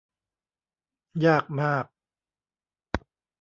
[1.25, 1.85] ยากมาก